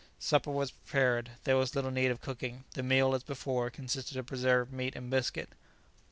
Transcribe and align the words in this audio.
Supper 0.17 0.49
was 0.49 0.71
prepared. 0.71 1.29
There 1.43 1.57
was 1.57 1.75
little 1.75 1.91
need 1.91 2.09
of 2.09 2.21
cooking. 2.21 2.63
The 2.73 2.81
meal, 2.81 3.13
as 3.13 3.21
before, 3.21 3.69
consisted 3.69 4.17
of 4.17 4.25
preserved 4.25 4.73
meat 4.73 4.95
and 4.95 5.11
biscuit. 5.11 5.49